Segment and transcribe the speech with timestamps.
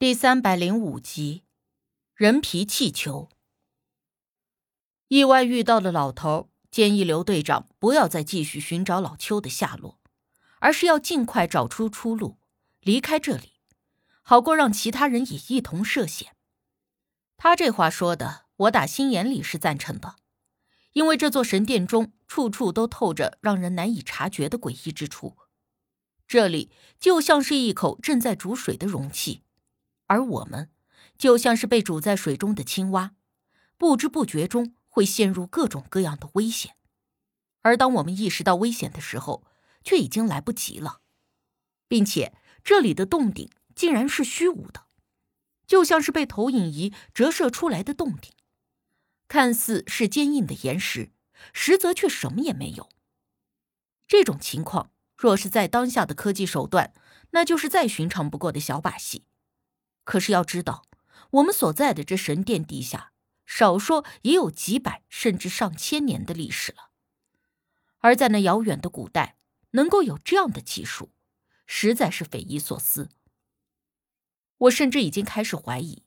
[0.00, 1.42] 第三百零五集，
[2.14, 3.28] 人皮气球。
[5.08, 9.98] 意外遇到的老头建议刘队长不要再继续寻找老邱的下落，
[10.60, 12.38] 而是要尽快找出出路，
[12.78, 13.54] 离开这里，
[14.22, 16.36] 好过让其他人也一同涉险。
[17.36, 20.14] 他这话说的，我打心眼里是赞成的，
[20.92, 25.36] 因为这座神殿中处处都透着让人难以察觉的诡异之处，
[26.28, 26.70] 这里
[27.00, 29.42] 就像是一口正在煮水的容器。
[30.08, 30.70] 而我们，
[31.16, 33.14] 就像是被煮在水中的青蛙，
[33.78, 36.74] 不知不觉中会陷入各种各样的危险。
[37.62, 39.44] 而当我们意识到危险的时候，
[39.84, 41.00] 却已经来不及了，
[41.86, 42.34] 并且
[42.64, 44.86] 这里的洞顶竟然是虚无的，
[45.66, 48.32] 就像是被投影仪折射出来的洞顶，
[49.28, 51.12] 看似是坚硬的岩石，
[51.52, 52.88] 实则却什么也没有。
[54.06, 56.94] 这种情况，若是在当下的科技手段，
[57.32, 59.24] 那就是再寻常不过的小把戏。
[60.08, 60.86] 可是要知道，
[61.32, 63.12] 我们所在的这神殿地下，
[63.44, 66.88] 少说也有几百甚至上千年的历史了。
[67.98, 69.36] 而在那遥远的古代，
[69.72, 71.12] 能够有这样的技术，
[71.66, 73.10] 实在是匪夷所思。
[74.56, 76.04] 我甚至已经开始怀疑，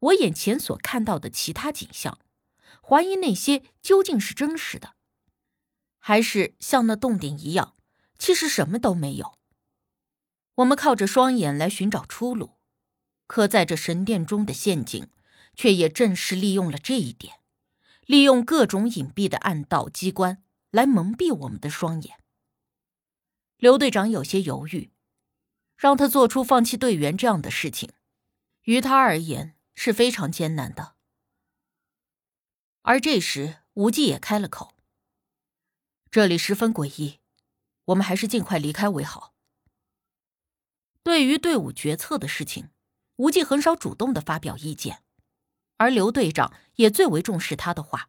[0.00, 2.18] 我眼前所看到的其他景象，
[2.82, 4.94] 怀疑那些究竟是真实的，
[5.98, 7.76] 还是像那洞顶一样，
[8.18, 9.36] 其实什么都没有。
[10.54, 12.61] 我们靠着双眼来寻找出路。
[13.32, 15.08] 可在这神殿中的陷阱，
[15.54, 17.40] 却也正是利用了这一点，
[18.04, 22.18] 利用各种隐蔽的暗道机关来蒙蔽我们的双眼。
[23.56, 24.90] 刘队长有些犹豫，
[25.78, 27.90] 让他做出放弃队员这样的事情，
[28.64, 30.96] 于他而言是非常艰难的。
[32.82, 34.74] 而这时，无忌也开了口
[36.12, 37.20] ：“这里十分诡异，
[37.86, 39.32] 我们还是尽快离开为好。”
[41.02, 42.68] 对于队伍决策的事情。
[43.22, 45.04] 无忌很少主动的发表意见，
[45.76, 48.08] 而刘队长也最为重视他的话。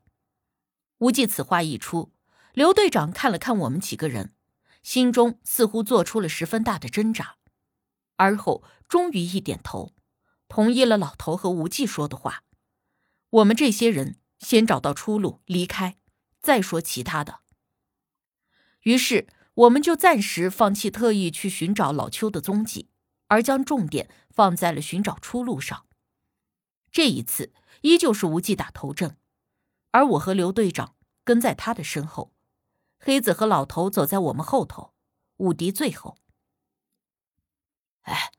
[0.98, 2.12] 无忌此话一出，
[2.54, 4.34] 刘队长看了看我们几个人，
[4.82, 7.36] 心中似乎做出了十分大的挣扎，
[8.16, 9.94] 而后终于一点头，
[10.48, 12.44] 同意了老头和无忌说的话。
[13.30, 15.98] 我们这些人先找到出路离开，
[16.42, 17.42] 再说其他的。
[18.82, 22.90] 于是我们就暂时放弃特意去寻找老邱的踪迹。
[23.34, 25.88] 而将重点放在了寻找出路上。
[26.92, 27.52] 这一次
[27.82, 29.18] 依旧是无忌打头阵，
[29.90, 32.32] 而我和刘队长跟在他的身后，
[33.00, 34.94] 黑子和老头走在我们后头，
[35.38, 36.20] 武迪最后。
[38.02, 38.32] 哎，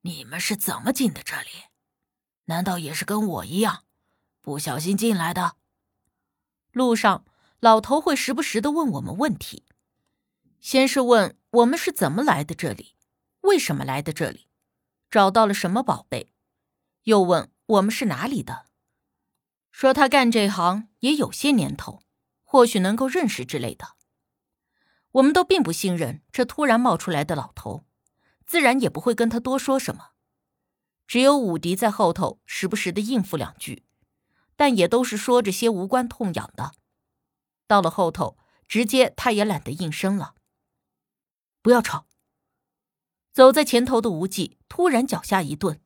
[0.00, 1.48] 你们是怎么进的这里？
[2.46, 3.84] 难道也是跟我一样，
[4.40, 5.54] 不小心进来的？
[6.72, 7.24] 路上，
[7.60, 9.64] 老头会时不时的问我们问题，
[10.58, 12.95] 先是问我们是怎么来的这里。
[13.46, 14.48] 为什么来的这里？
[15.08, 16.32] 找到了什么宝贝？
[17.04, 18.66] 又问我们是哪里的？
[19.70, 22.02] 说他干这行也有些年头，
[22.42, 23.94] 或许能够认识之类的。
[25.12, 27.86] 我们都并不信任这突然冒出来的老头，
[28.44, 30.10] 自然也不会跟他多说什么。
[31.06, 33.84] 只有武迪在后头时不时的应付两句，
[34.56, 36.72] 但也都是说着些无关痛痒的。
[37.68, 38.36] 到了后头，
[38.66, 40.34] 直接他也懒得应声了。
[41.62, 42.05] 不要吵。
[43.36, 45.78] 走在前头的无忌突然脚下一顿，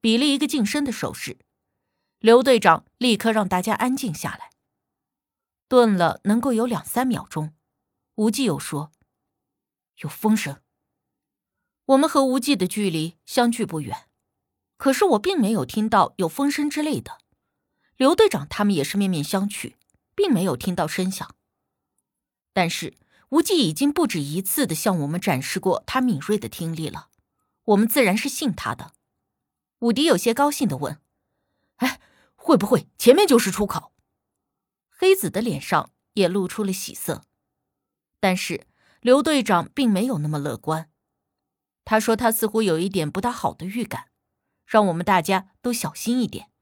[0.00, 1.36] 比了一个近身的手势。
[2.18, 4.52] 刘队长立刻让大家安静下来。
[5.68, 7.52] 顿了能够有两三秒钟，
[8.14, 8.90] 无忌又说
[10.00, 10.62] ：“有风声。”
[11.84, 14.08] 我们和无忌的距离相距不远，
[14.78, 17.18] 可是我并没有听到有风声之类的。
[17.98, 19.74] 刘队长他们也是面面相觑，
[20.14, 21.36] 并没有听到声响。
[22.54, 22.94] 但是。
[23.34, 27.08] 无忌已经不止一次的向我们展示过他敏锐的听力了，
[27.64, 28.92] 我们自然是信他的。
[29.80, 31.00] 武迪有些高兴的问
[31.78, 32.00] ：“哎，
[32.36, 33.92] 会不会前面就是出口？”
[34.88, 37.24] 黑子的脸上也露出了喜色，
[38.20, 38.68] 但是
[39.00, 40.88] 刘队长并没有那么乐观。
[41.84, 44.10] 他说他似乎有一点不大好的预感，
[44.64, 46.52] 让我们大家都小心一点，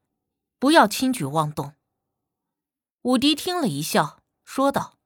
[0.57, 1.75] 不要轻举妄动。
[3.03, 4.97] 武迪听了一笑，说道。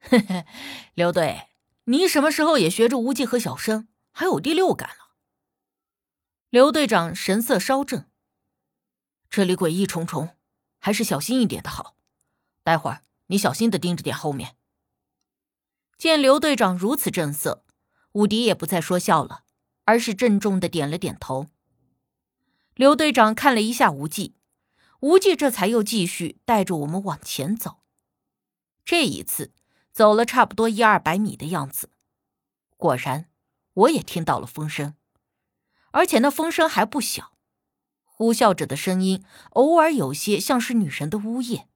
[0.00, 0.46] 嘿嘿，
[0.94, 1.48] 刘队，
[1.84, 5.14] 你什么时候也学着无忌和小生，还有第六感了？
[6.48, 8.08] 刘队长神色稍正。
[9.28, 10.36] 这里诡异重重，
[10.78, 11.96] 还是小心一点的好。
[12.62, 14.56] 待会儿你小心的盯着点后面。
[15.98, 17.64] 见刘队长如此正色，
[18.12, 19.44] 武迪也不再说笑了，
[19.84, 21.48] 而是郑重的点了点头。
[22.74, 24.36] 刘队长看了一下无忌，
[25.00, 27.80] 无忌这才又继续带着我们往前走。
[28.84, 29.52] 这一次。
[29.98, 31.90] 走了差不多一二百米的样子，
[32.76, 33.28] 果然，
[33.72, 34.94] 我也听到了风声，
[35.90, 37.32] 而且那风声还不小，
[38.04, 39.24] 呼啸着的声音
[39.54, 41.68] 偶尔有些像是女人的呜咽。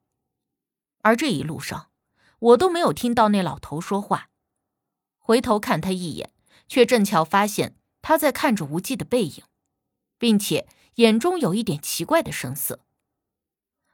[0.98, 1.90] 而这一路上，
[2.38, 4.28] 我都没有听到那老头说话。
[5.18, 6.32] 回头看他一眼，
[6.68, 9.42] 却正巧发现他在看着无忌的背影，
[10.16, 12.84] 并且眼中有一点奇怪的神色。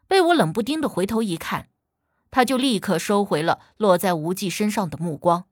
[0.07, 1.71] 被我冷不丁的回头一看，
[2.31, 5.49] 他就立刻收回了落在无忌身上的目光，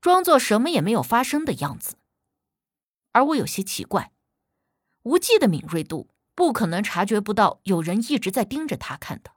[0.00, 1.96] 装作什么也没有发生的样子。
[3.12, 4.12] 而我有些奇怪，
[5.02, 9.32] 无忌的敏锐度不可能察觉不到有人一直在盯着他看的。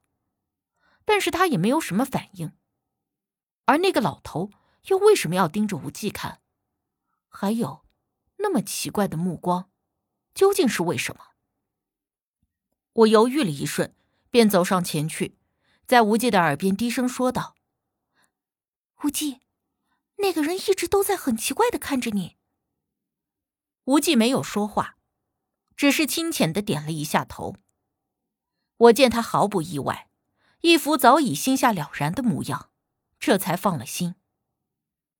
[1.05, 2.51] 但是他也没有什么反应，
[3.65, 4.51] 而那个老头
[4.89, 6.39] 又为什么要盯着无忌看？
[7.27, 7.83] 还有，
[8.37, 9.71] 那么奇怪的目光，
[10.35, 11.23] 究竟是为什么？
[12.93, 13.95] 我犹豫了一瞬，
[14.29, 15.37] 便走上前去，
[15.89, 17.55] 在无忌的耳边低声说道
[19.01, 19.39] ：“无忌，
[20.17, 22.37] 那个人一直都在很奇怪的看着你。”
[23.85, 24.97] 无忌没有说话，
[25.75, 27.55] 只是轻浅的点了一下头。
[28.77, 30.11] 我见他毫不意外。
[30.61, 32.69] 一副早已心下了然的模样，
[33.19, 34.13] 这才放了心。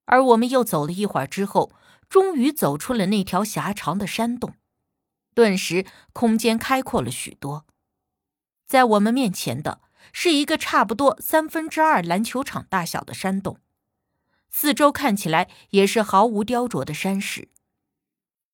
[0.06, 1.72] 而我们又走了一会儿之后，
[2.08, 4.54] 终于走出了那条狭长的山洞，
[5.34, 7.66] 顿时空间开阔了许多。
[8.68, 9.82] 在我们面前的
[10.12, 13.60] 是一个差不多三分之二篮球场大小的山洞，
[14.50, 17.50] 四周看起来也是毫无雕琢的山石，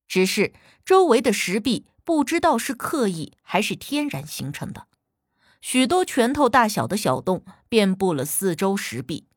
[0.08, 0.54] 只是
[0.84, 4.88] 周围的石壁不知道是刻意还是天然形成的。
[5.62, 9.28] 许多拳头大小的小洞遍布了四周石壁，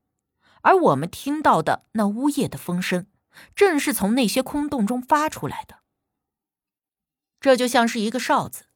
[0.61, 3.07] 而我们听到的那呜咽的风声，
[3.55, 5.79] 正是从那些空洞中发出来的。
[7.41, 8.67] 这就像是一个哨子，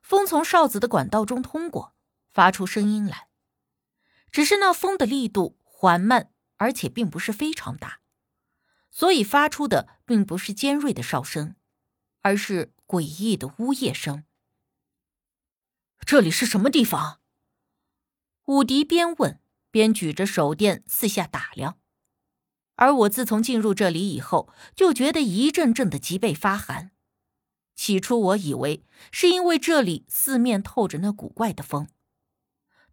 [0.00, 1.95] 风从哨子的管道中通过，
[2.36, 3.28] 发出声音来。
[4.30, 8.00] 只是那风的力度缓慢，而且并不是非常大，
[8.90, 11.56] 所以发出的并不是尖锐的哨声，
[12.20, 14.24] 而是诡异的呜咽声。
[16.04, 17.22] 这里是什么地方？
[18.44, 19.40] 武迪边问
[19.70, 21.78] 边举着手电四下打量，
[22.74, 26.90] 而我自从进入这里以后，就觉得一阵阵的脊背发寒。
[27.74, 31.88] 起初我以为是因为这里四面透着那古怪的风，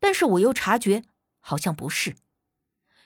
[0.04, 1.06] 但是我又察觉
[1.40, 2.18] 好像不是，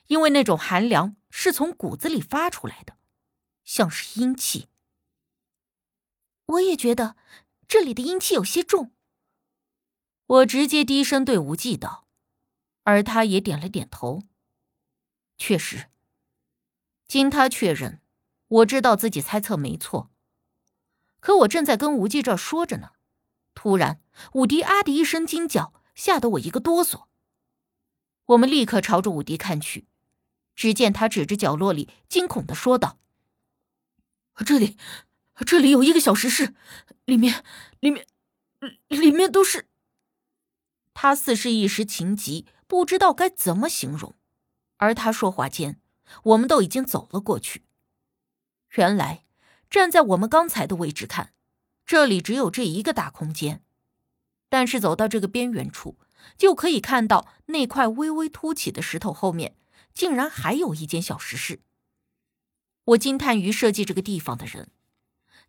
[0.08, 2.98] 因为那种寒凉是从骨子里发出来的，
[3.64, 4.68] 像是阴气。
[6.48, 7.16] 我也觉得
[7.68, 8.96] 这里的阴气有些重。
[10.26, 12.08] 我直接低声对无忌道，
[12.82, 14.24] 而他也点了点头。
[15.38, 15.92] 确实，
[17.08, 18.02] 经他确认，
[18.48, 20.10] 我知道自己猜测没错。
[21.20, 22.94] 可我正在跟无忌这说着呢，
[23.54, 24.02] 突然，
[24.34, 27.08] 武迪啊的一声惊叫，吓得我一个哆嗦。
[28.28, 29.88] 我们立刻朝着武迪看去，
[30.56, 33.00] 只见他指着角落里，惊恐的说道
[34.46, 34.78] ：“这里，
[35.46, 36.54] 这里有一个小石室，
[37.06, 37.44] 里面，
[37.80, 38.08] 里面，
[38.88, 39.68] 里面都是……”
[40.94, 44.14] 他似是一时情急，不知道该怎么形容，
[44.78, 45.82] 而他说话间，
[46.24, 47.64] 我们都已经走了过去。
[48.76, 49.24] 原来，
[49.70, 51.34] 站在我们刚才的位置看，
[51.86, 53.64] 这里只有这一个大空间，
[54.50, 55.98] 但是走到这个边缘处，
[56.38, 59.56] 就可以看到那块微微凸起的石头后面，
[59.94, 61.62] 竟然还有一间小石室。
[62.86, 64.70] 我惊叹于设计这个地方的人，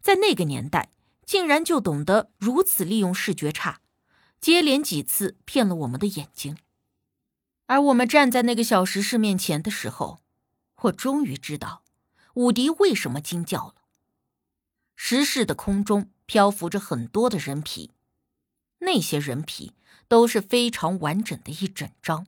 [0.00, 0.90] 在那个年代，
[1.24, 3.80] 竟然就懂得如此利用视觉差。
[4.40, 6.56] 接连几次骗了我们的眼睛，
[7.66, 10.20] 而我们站在那个小石室面前的时候，
[10.82, 11.82] 我终于知道
[12.34, 13.74] 武迪为什么惊叫了。
[14.94, 17.90] 石室的空中漂浮着很多的人皮，
[18.78, 19.74] 那些人皮
[20.06, 22.26] 都是非常完整的一整张，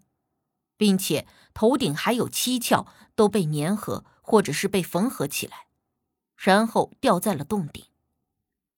[0.77, 5.67] 并且头顶还有七窍都被粘合或者是被缝合起来，
[6.37, 7.85] 然后吊在了洞顶。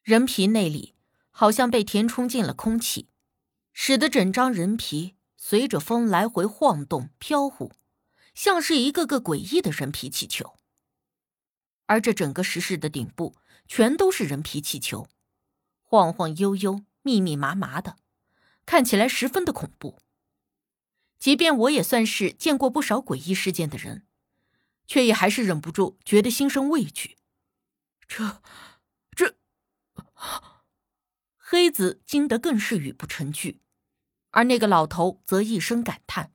[0.03, 0.95] 人皮内里
[1.31, 3.09] 好像被填充进了空气。
[3.75, 7.73] 使得整张人皮随着风来回晃动飘忽，
[8.35, 10.59] 像是一个个诡异的人皮气球。
[11.87, 13.35] 而这整个石室的顶部
[13.67, 15.09] 全都是人皮气球，
[15.81, 17.97] 晃晃悠悠、密密麻麻的，
[18.65, 20.01] 看起来十分的恐怖。
[21.19, 24.07] 即便我也算是见过不少诡异事件的人，
[24.87, 27.19] 却也还是忍不住觉得心生畏惧。
[28.09, 28.43] 这，
[29.15, 29.37] 这……
[31.37, 33.61] 黑子惊得更是语不成句。
[34.31, 36.33] 而那个老头则一声感叹：“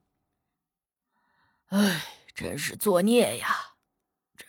[1.69, 2.03] 哎，
[2.35, 3.75] 真是作孽呀，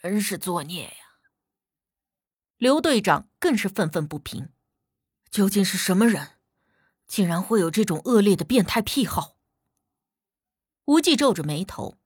[0.03, 1.21] 真是作孽呀！”
[2.59, 4.51] 刘队长更是愤愤不平
[5.31, 6.39] ：“究竟是什么人，
[7.07, 9.37] 竟然会有这种恶劣的变态癖好？”
[10.87, 11.99] 无忌皱着眉头，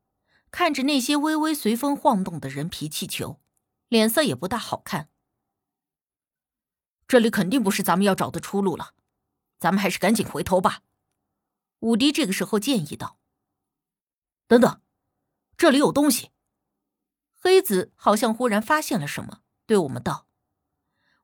[0.51, 3.41] 看着那些微微随风晃动的人皮气球，
[3.89, 5.09] 脸色也不大好看。
[7.07, 8.95] 这里肯定不是咱们要找的出路了，
[9.59, 10.83] 咱们还是赶紧回头吧。
[11.81, 13.19] 武迪这个时候建议道
[14.49, 14.81] ：“等等，
[15.57, 16.31] 这里有东西。”
[17.35, 20.27] 黑子好像忽然发现了什么，对我们道：“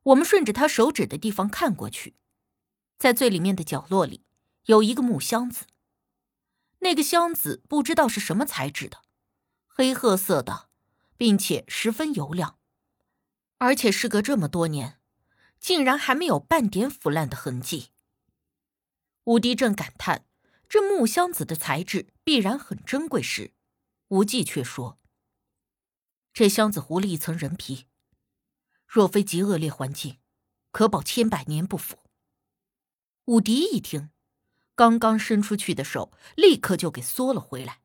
[0.09, 2.15] 我们顺着他手指的地方看过去，
[2.97, 4.25] 在最里面的角落里
[4.65, 5.65] 有一个木箱子。
[6.79, 9.01] 那个箱子不知道是什么材质的，
[9.67, 10.69] 黑褐色的，
[11.17, 12.57] 并且十分油亮，
[13.57, 14.99] 而且时隔这么多年，
[15.59, 17.89] 竟然还没有半点腐烂的痕迹。”
[19.25, 20.25] 武迪正感叹
[20.67, 23.53] 这木箱子的材质必然很珍贵时，
[24.07, 24.97] 无忌却说。
[26.33, 27.85] 这箱子糊了一层人皮，
[28.89, 30.17] 若非极恶劣环境，
[30.71, 31.99] 可保千百年不腐。
[33.25, 34.09] 武迪一听，
[34.73, 37.81] 刚刚伸出去的手立刻就给缩了回来。